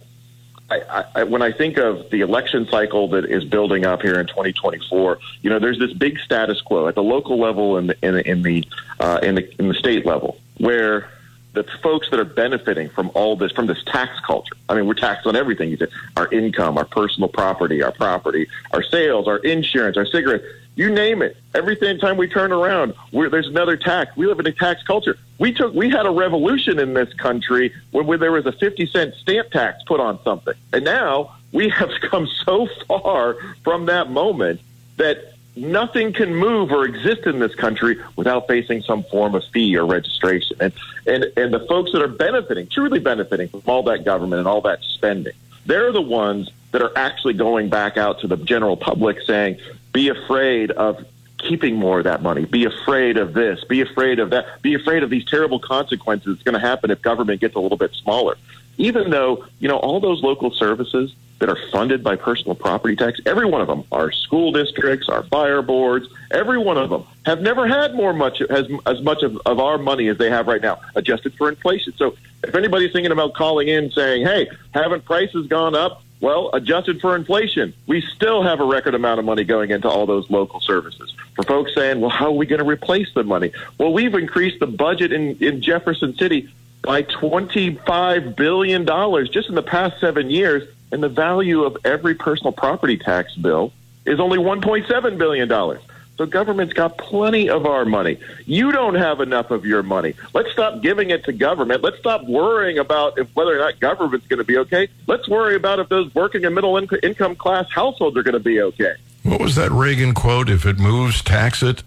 [0.71, 4.25] I, I, when I think of the election cycle that is building up here in
[4.27, 8.25] 2024, you know, there's this big status quo at the local level and in, in,
[8.25, 8.67] in, the
[8.99, 11.11] uh, in the in the state level where
[11.53, 14.55] the folks that are benefiting from all this from this tax culture.
[14.69, 15.69] I mean, we're taxed on everything.
[15.69, 20.45] You said our income, our personal property, our property, our sales, our insurance, our cigarettes
[20.75, 21.37] you name it.
[21.53, 24.15] Every time we turn around, there's another tax.
[24.17, 25.17] We live in a tax culture.
[25.37, 28.87] We took, we had a revolution in this country when, when there was a 50
[28.87, 30.55] cent stamp tax put on something.
[30.71, 34.61] And now we have come so far from that moment
[34.97, 39.75] that nothing can move or exist in this country without facing some form of fee
[39.77, 40.57] or registration.
[40.59, 40.73] And,
[41.05, 44.61] and, and the folks that are benefiting, truly benefiting from all that government and all
[44.61, 45.33] that spending,
[45.65, 49.59] they're the ones that are actually going back out to the general public saying,
[49.91, 51.05] be afraid of
[51.37, 52.45] keeping more of that money.
[52.45, 53.63] Be afraid of this.
[53.65, 54.61] Be afraid of that.
[54.61, 57.77] Be afraid of these terrible consequences that's going to happen if government gets a little
[57.77, 58.37] bit smaller.
[58.77, 63.19] Even though, you know, all those local services that are funded by personal property tax,
[63.25, 67.41] every one of them, our school districts, our fire boards, every one of them have
[67.41, 70.61] never had more much as, as much of, of our money as they have right
[70.61, 71.93] now, adjusted for inflation.
[71.97, 76.01] So if anybody's thinking about calling in saying, hey, haven't prices gone up?
[76.21, 80.05] Well, adjusted for inflation, we still have a record amount of money going into all
[80.05, 81.13] those local services.
[81.35, 83.51] For folks saying, well, how are we going to replace the money?
[83.77, 86.49] Well, we've increased the budget in, in Jefferson City
[86.83, 88.85] by $25 billion
[89.31, 90.63] just in the past seven years.
[90.91, 93.73] And the value of every personal property tax bill
[94.05, 95.79] is only $1.7 billion.
[96.17, 98.19] So government's got plenty of our money.
[98.45, 100.13] You don't have enough of your money.
[100.35, 101.81] Let's stop giving it to government.
[101.81, 104.87] Let's stop worrying about if whether or not government's going to be okay.
[105.07, 108.61] Let's worry about if those working and middle income class households are going to be
[108.61, 108.93] okay.
[109.23, 110.49] What was that Reagan quote?
[110.49, 111.81] If it moves, tax it.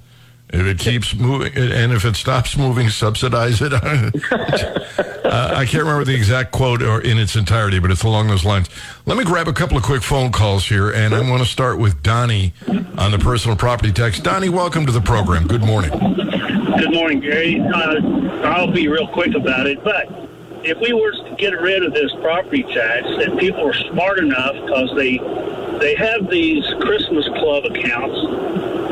[0.51, 3.73] If it keeps moving, and if it stops moving, subsidize it.
[3.73, 8.45] uh, I can't remember the exact quote or in its entirety, but it's along those
[8.45, 8.69] lines.
[9.07, 11.79] Let me grab a couple of quick phone calls here, and I want to start
[11.79, 12.55] with Donnie
[12.97, 14.21] on the personal property tax.
[14.21, 15.49] Donnie, welcome to the program.
[15.49, 15.91] Good morning.
[15.91, 17.61] Good morning, Gary.
[17.61, 18.01] Uh,
[18.45, 20.26] I'll be real quick about it, but
[20.67, 24.55] if we were to get rid of this property tax, and people are smart enough
[24.55, 25.19] because they
[25.79, 28.17] they have these Christmas club accounts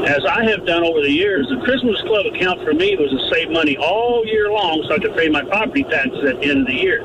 [0.06, 3.34] as I have done over the years, the Christmas Club account for me was to
[3.34, 6.60] save money all year long so I could pay my property taxes at the end
[6.60, 7.00] of the year.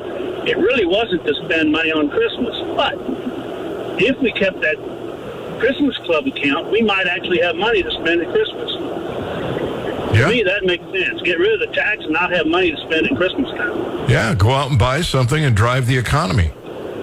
[0.45, 2.55] It really wasn't to spend money on Christmas.
[2.75, 2.95] But
[4.01, 4.75] if we kept that
[5.59, 8.71] Christmas Club account, we might actually have money to spend at Christmas.
[10.13, 10.25] Yeah.
[10.25, 11.21] To me, that makes sense.
[11.21, 13.88] Get rid of the tax and not have money to spend at Christmas time.
[14.09, 16.51] Yeah, go out and buy something and drive the economy.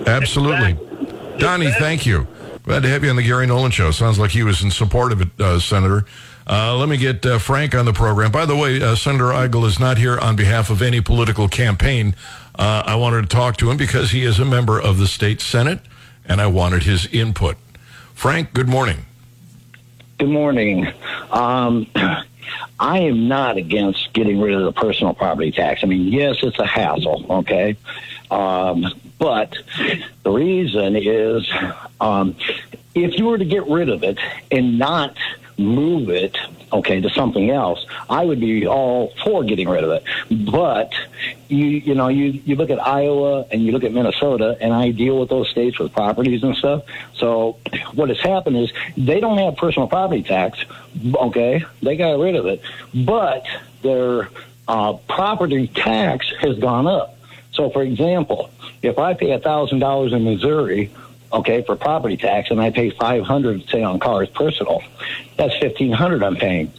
[0.06, 0.72] Absolutely.
[0.72, 1.38] Exactly.
[1.38, 1.86] Donnie, exactly.
[1.86, 2.26] thank you.
[2.64, 3.92] Glad to have you on the Gary Nolan Show.
[3.92, 6.04] Sounds like he was in support of it, uh, Senator.
[6.48, 8.30] Uh, let me get uh, Frank on the program.
[8.32, 12.14] By the way, uh, Senator Eigel is not here on behalf of any political campaign.
[12.56, 15.40] Uh, I wanted to talk to him because he is a member of the state
[15.40, 15.80] Senate,
[16.24, 17.56] and I wanted his input.
[18.14, 19.06] Frank, good morning.
[20.18, 20.92] Good morning.
[21.30, 21.86] Um,
[22.78, 25.82] I am not against getting rid of the personal property tax.
[25.82, 27.76] I mean, yes, it's a hassle, okay?
[28.30, 28.86] Um,
[29.18, 29.56] but
[30.22, 31.50] the reason is
[32.00, 32.36] um,
[32.94, 34.18] if you were to get rid of it
[34.50, 35.16] and not
[35.58, 36.36] move it,
[36.76, 40.04] okay, to something else, I would be all for getting rid of it.
[40.50, 40.92] But
[41.48, 44.90] you, you know, you you look at Iowa and you look at Minnesota, and I
[44.90, 46.84] deal with those states with properties and stuff.
[47.14, 47.58] So
[47.94, 50.58] what has happened is they don't have personal property tax.
[51.14, 52.60] Okay, they got rid of it,
[52.94, 53.44] but
[53.82, 54.28] their
[54.68, 57.16] uh, property tax has gone up.
[57.52, 58.50] So, for example,
[58.82, 60.90] if I pay thousand dollars in Missouri
[61.36, 64.82] okay, for property tax, and I pay five hundred, say, on cars personal.
[65.36, 66.72] That's fifteen hundred I'm paying.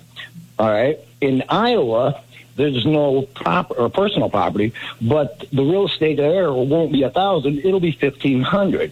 [0.60, 1.00] All right.
[1.22, 2.22] In Iowa,
[2.56, 7.60] there's no prop or personal property, but the real estate there won't be a thousand;
[7.60, 8.92] it'll be fifteen hundred.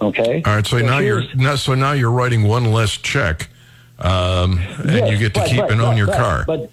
[0.00, 0.42] Okay.
[0.44, 0.66] All right.
[0.66, 3.48] So, now you're now, so now you're writing one less check,
[3.98, 6.44] um, and Yes, you get to right, keep right, and own right, your car.
[6.46, 6.70] But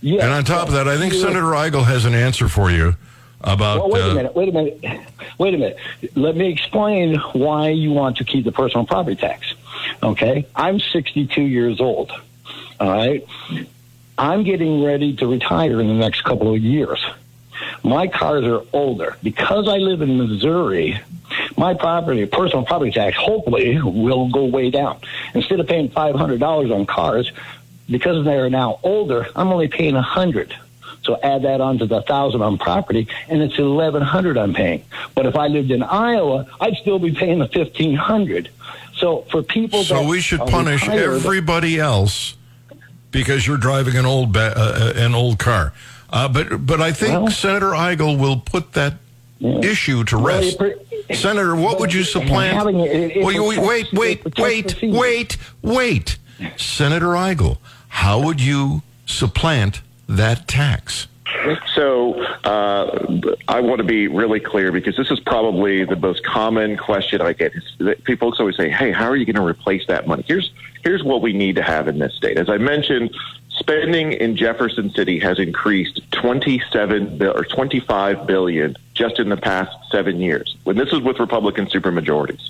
[0.00, 2.96] yeah, and on top of that, I think Senator Eigel has an answer for you
[3.42, 3.78] about.
[3.78, 4.34] Well, wait uh, a minute.
[4.34, 4.80] Wait a minute.
[5.38, 5.78] Wait a minute.
[6.16, 9.54] Let me explain why you want to keep the personal property tax.
[10.02, 12.10] Okay, I'm 62 years old.
[12.80, 13.24] All right,
[14.16, 17.04] I'm getting ready to retire in the next couple of years.
[17.84, 21.00] My cars are older because I live in Missouri.
[21.56, 24.98] My property, personal property tax, hopefully will go way down.
[25.34, 27.30] Instead of paying five hundred dollars on cars,
[27.88, 30.54] because they're now older, I'm only paying a hundred.
[31.08, 34.84] So add that on to the thousand on property, and it's eleven hundred I'm paying.
[35.14, 38.50] But if I lived in Iowa, I'd still be paying the fifteen hundred.
[38.94, 42.36] So for people, so we should punish retired- everybody else
[43.10, 45.72] because you're driving an old ba- uh, uh, an old car.
[46.12, 48.94] Uh, but but I think Well- Senator Eigel will put that
[49.38, 49.60] Yeah.
[49.60, 50.58] issue to rest.
[50.58, 50.74] pre-
[51.14, 52.54] Senator, what would you supplant?
[52.54, 53.60] having it- it- it Well, you- wait,
[53.94, 56.18] wait, it wait, wait, wait.
[56.58, 57.56] Senator Eigel,
[57.88, 61.06] how would you supplant that tax?
[61.74, 66.76] So uh, I want to be really clear because this is probably the most common
[66.76, 67.52] question I get.
[68.04, 70.50] People always say, "Hey, how are you going to replace that money?" Here's
[70.82, 72.38] here's what we need to have in this state.
[72.38, 73.14] As I mentioned,
[73.50, 80.20] spending in Jefferson City has increased 27 or 25 billion just in the past seven
[80.20, 80.56] years.
[80.64, 82.48] When this is with Republican supermajorities.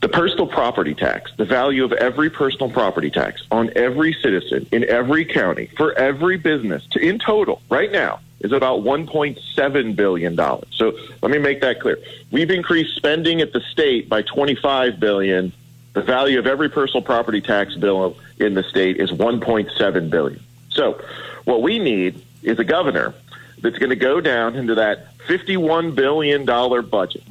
[0.00, 4.84] The personal property tax, the value of every personal property tax on every citizen in
[4.84, 10.36] every county for every business to, in total right now is about $1.7 billion.
[10.36, 11.98] So let me make that clear.
[12.30, 15.52] We've increased spending at the state by 25 billion.
[15.92, 20.40] The value of every personal property tax bill in the state is 1.7 billion.
[20.70, 21.02] So
[21.44, 23.12] what we need is a governor
[23.60, 27.22] that's going to go down into that $51 billion budget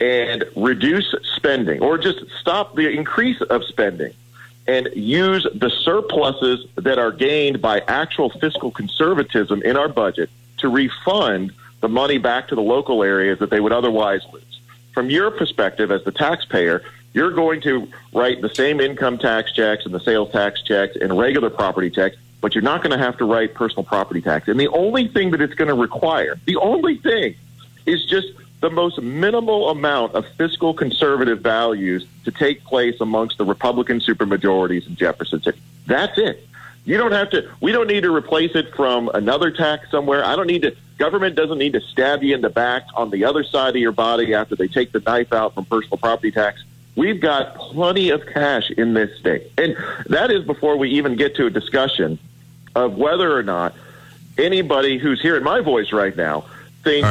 [0.00, 4.12] and reduce spending or just stop the increase of spending
[4.66, 10.28] and use the surpluses that are gained by actual fiscal conservatism in our budget
[10.58, 14.42] to refund the money back to the local areas that they would otherwise lose.
[14.92, 16.82] From your perspective as the taxpayer,
[17.12, 21.16] you're going to write the same income tax checks and the sales tax checks and
[21.16, 24.48] regular property checks, but you're not going to have to write personal property tax.
[24.48, 27.34] And the only thing that it's going to require, the only thing
[27.86, 28.28] is just
[28.60, 34.86] the most minimal amount of fiscal conservative values to take place amongst the Republican supermajorities
[34.86, 35.60] in Jefferson City.
[35.86, 36.46] That's it.
[36.84, 40.24] You don't have to, we don't need to replace it from another tax somewhere.
[40.24, 43.24] I don't need to, government doesn't need to stab you in the back on the
[43.24, 46.62] other side of your body after they take the knife out from personal property tax.
[46.94, 49.50] We've got plenty of cash in this state.
[49.58, 52.18] And that is before we even get to a discussion
[52.74, 53.74] of whether or not
[54.38, 56.46] anybody who's hearing my voice right now
[56.84, 57.06] thinks.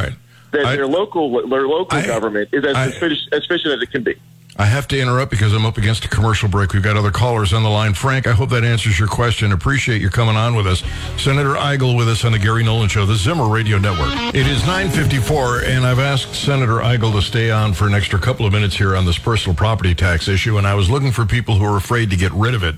[0.56, 3.82] That I- their local their local I- government is as I- efficient, as efficient as
[3.82, 4.15] it can be.
[4.58, 6.72] I have to interrupt because I'm up against a commercial break.
[6.72, 7.94] We've got other callers on the line.
[7.94, 9.52] Frank, I hope that answers your question.
[9.52, 10.82] Appreciate you coming on with us.
[11.18, 14.13] Senator Eigel with us on the Gary Nolan Show, the Zimmer Radio Network.
[14.34, 18.46] It is 954, and I've asked Senator Eigel to stay on for an extra couple
[18.46, 21.56] of minutes here on this personal property tax issue, and I was looking for people
[21.56, 22.75] who are afraid to get rid of it.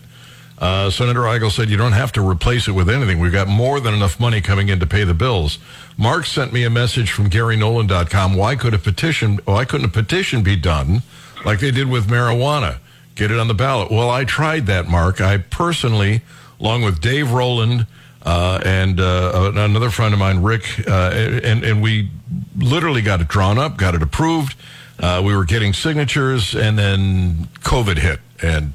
[0.58, 3.20] Uh, Senator Eigel said you don't have to replace it with anything.
[3.20, 5.60] We've got more than enough money coming in to pay the bills.
[5.98, 8.36] Mark sent me a message from GaryNolan.com.
[8.36, 9.40] Why could a petition?
[9.46, 11.04] Why couldn't a petition be done
[11.46, 12.80] like they did with marijuana?
[13.14, 13.92] Get it on the ballot.
[13.92, 15.22] Well, I tried that, Mark.
[15.22, 16.22] I personally,
[16.60, 17.86] along with Dave Rowland
[18.24, 21.12] uh, and uh, another friend of mine, Rick, uh,
[21.44, 22.10] and and we
[22.58, 24.56] literally got it drawn up, got it approved.
[25.00, 28.74] Uh, we were getting signatures, and then COVID hit, and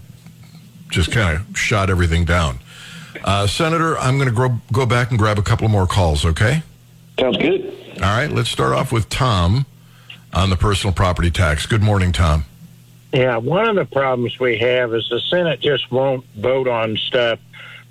[0.93, 2.61] just kind of shot everything down.
[3.25, 6.63] Uh, Senator, I'm going to go, go back and grab a couple more calls, okay?
[7.19, 7.67] Sounds good.
[7.97, 9.67] All right, let's start off with Tom
[10.33, 11.67] on the personal property tax.
[11.67, 12.45] Good morning, Tom.
[13.13, 17.39] Yeah, one of the problems we have is the Senate just won't vote on stuff,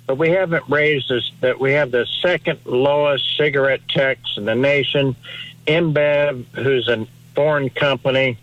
[0.06, 1.30] but we haven't raised this.
[1.40, 5.14] That we have the second lowest cigarette tax in the nation.
[5.66, 8.36] InBev, who's a foreign company,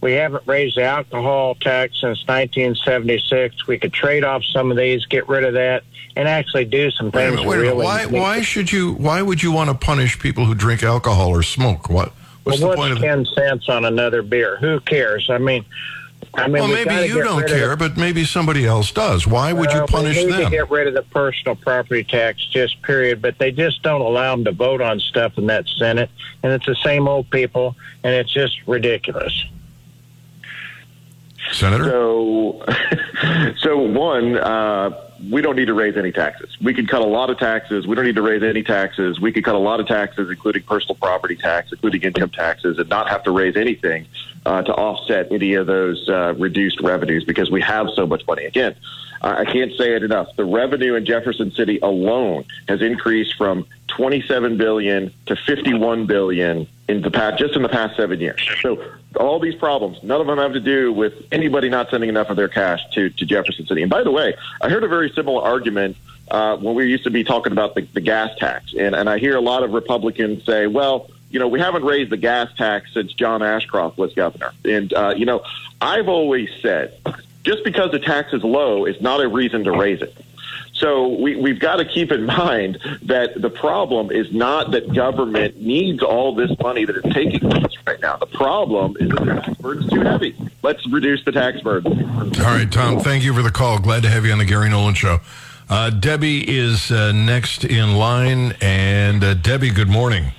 [0.00, 3.66] we haven't raised the alcohol tax since 1976.
[3.66, 5.84] We could trade off some of these, get rid of that,
[6.14, 7.72] and actually do some things minute, wait a minute.
[7.72, 7.84] really.
[7.84, 8.92] Why, why should you?
[8.94, 11.88] Why would you want to punish people who drink alcohol or smoke?
[11.88, 12.12] What?
[12.44, 13.04] What's well, the point what's of?
[13.04, 14.56] ten cents on another beer?
[14.58, 15.28] Who cares?
[15.30, 15.64] I mean,
[16.34, 19.26] I mean, well, we maybe you don't care, the- but maybe somebody else does.
[19.26, 20.44] Why would you Uh, punish we need them?
[20.44, 23.20] to get rid of the personal property tax, just period.
[23.20, 26.10] But they just don't allow them to vote on stuff in that Senate,
[26.42, 27.74] and it's the same old people,
[28.04, 29.32] and it's just ridiculous.
[31.52, 31.84] Senator.
[31.84, 32.64] So,
[33.58, 34.90] so one, uh,
[35.30, 36.56] we don't need to raise any taxes.
[36.62, 37.86] We could cut a lot of taxes.
[37.86, 39.20] We don't need to raise any taxes.
[39.20, 42.88] We could cut a lot of taxes, including personal property tax, including income taxes, and
[42.88, 44.06] not have to raise anything
[44.44, 48.44] uh, to offset any of those uh, reduced revenues because we have so much money.
[48.44, 48.76] Again,
[49.26, 50.34] I can't say it enough.
[50.36, 57.02] The revenue in Jefferson City alone has increased from 27 billion to 51 billion in
[57.02, 58.46] the past, just in the past seven years.
[58.60, 58.82] So
[59.18, 62.36] all these problems, none of them have to do with anybody not sending enough of
[62.36, 63.82] their cash to, to Jefferson City.
[63.82, 65.96] And by the way, I heard a very similar argument
[66.30, 68.74] uh, when we used to be talking about the, the gas tax.
[68.78, 72.10] And, and I hear a lot of Republicans say, well, you know, we haven't raised
[72.10, 74.52] the gas tax since John Ashcroft was governor.
[74.64, 75.42] And, uh, you know,
[75.80, 76.98] I've always said
[77.46, 80.12] just because the tax is low is not a reason to raise it.
[80.72, 85.60] So we, we've got to keep in mind that the problem is not that government
[85.60, 88.16] needs all this money that it's taking from us right now.
[88.16, 90.36] The problem is that the tax burden's too heavy.
[90.62, 92.04] Let's reduce the tax burden.
[92.04, 92.98] All right, Tom.
[92.98, 93.78] Thank you for the call.
[93.78, 95.20] Glad to have you on the Gary Nolan Show.
[95.68, 100.32] Uh, Debbie is uh, next in line, and uh, Debbie, good morning.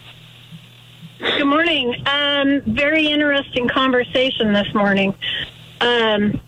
[1.19, 1.95] Good morning.
[2.05, 5.15] Um, very interesting conversation this morning.
[5.81, 6.39] Um,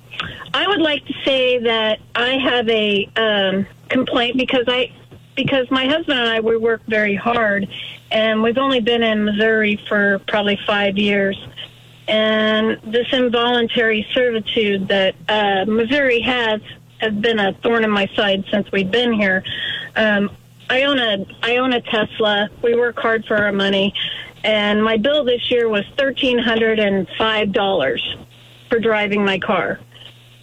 [0.54, 4.91] I would like to say that I have a um, complaint because I
[5.36, 7.68] because my husband and I we work very hard,
[8.12, 11.38] and we've only been in Missouri for probably five years.
[12.08, 16.62] And this involuntary servitude that uh, Missouri has
[17.00, 19.43] has been a thorn in my side since we've been here.
[19.95, 20.32] Um,
[20.70, 22.50] I own a I own a Tesla.
[22.64, 23.93] We work hard for our money,
[24.43, 28.18] and my bill this year was thirteen hundred and five dollars
[28.70, 29.80] for driving my car.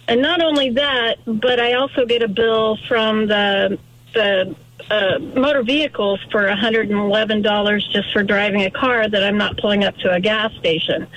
[0.07, 3.77] And not only that, but I also get a bill from the
[4.13, 4.55] the
[4.89, 9.97] uh, motor vehicles for $111 just for driving a car that I'm not pulling up
[9.97, 11.07] to a gas station.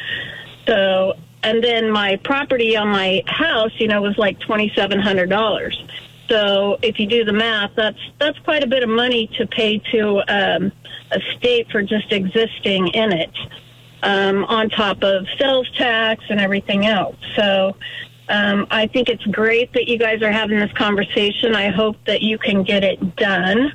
[0.66, 5.88] So, and then my property on my house, you know, was like $2,700.
[6.28, 9.78] So if you do the math, that's that's quite a bit of money to pay
[9.92, 10.72] to um,
[11.10, 13.36] a state for just existing in it,
[14.02, 17.16] um, on top of sales tax and everything else.
[17.34, 17.76] So
[18.30, 21.54] um, I think it's great that you guys are having this conversation.
[21.54, 23.72] I hope that you can get it done.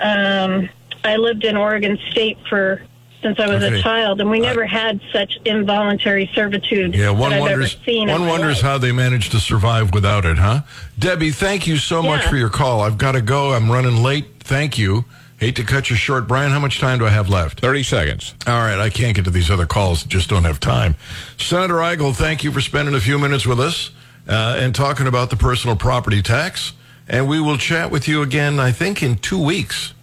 [0.00, 0.68] Um,
[1.04, 2.82] I lived in Oregon State for
[3.22, 3.78] since I was Okay.
[3.78, 7.76] a child, and we never had such involuntary servitude Yeah, one that I've wonders.
[7.86, 8.62] One wonders life.
[8.62, 10.62] how they managed to survive without it, huh?
[10.98, 12.80] Debbie, thank you so much for your call.
[12.80, 13.52] I've got to go.
[13.52, 14.24] I'm running late.
[14.40, 15.04] Thank you.
[15.40, 16.50] Hate to cut you short, Brian.
[16.50, 17.60] How much time do I have left?
[17.60, 18.34] 30 seconds.
[18.46, 20.04] All right, I can't get to these other calls.
[20.04, 20.96] Just don't have time.
[21.38, 23.90] Senator Eigel, thank you for spending a few minutes with us
[24.28, 26.74] uh, and talking about the personal property tax.
[27.08, 29.94] And we will chat with you again, I think, in two weeks.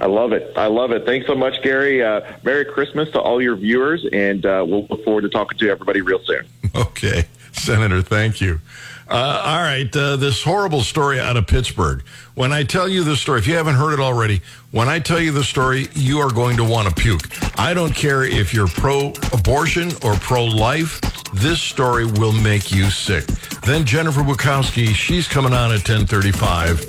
[0.00, 0.52] I love it.
[0.56, 1.06] I love it.
[1.06, 2.02] Thanks so much, Gary.
[2.02, 5.70] Uh, Merry Christmas to all your viewers, and uh, we'll look forward to talking to
[5.70, 6.44] everybody real soon.
[6.74, 8.60] Okay, Senator, thank you.
[9.08, 12.02] Uh, all right, uh, this horrible story out of Pittsburgh.
[12.34, 14.42] When I tell you this story, if you haven't heard it already,
[14.72, 17.22] when I tell you the story, you are going to want to puke.
[17.58, 21.00] I don't care if you're pro abortion or pro life,
[21.34, 23.26] this story will make you sick.
[23.64, 26.84] Then Jennifer Bukowsky, she's coming on at 1035.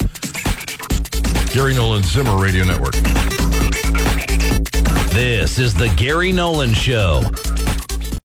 [1.54, 2.96] Gary Nolan Zimmer Radio Network.
[5.14, 7.22] This is the Gary Nolan Show.